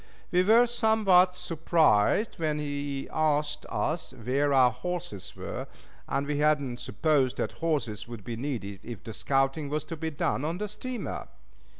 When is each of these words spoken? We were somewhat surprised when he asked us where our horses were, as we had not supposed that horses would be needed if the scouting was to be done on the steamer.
We 0.31 0.41
were 0.41 0.65
somewhat 0.65 1.35
surprised 1.35 2.39
when 2.39 2.57
he 2.57 3.07
asked 3.13 3.67
us 3.69 4.13
where 4.15 4.51
our 4.51 4.71
horses 4.71 5.35
were, 5.35 5.67
as 6.09 6.23
we 6.25 6.39
had 6.39 6.59
not 6.59 6.79
supposed 6.79 7.37
that 7.37 7.51
horses 7.61 8.07
would 8.07 8.23
be 8.23 8.35
needed 8.35 8.79
if 8.81 9.03
the 9.03 9.13
scouting 9.13 9.69
was 9.69 9.83
to 9.83 9.95
be 9.95 10.09
done 10.09 10.43
on 10.43 10.57
the 10.57 10.67
steamer. 10.67 11.27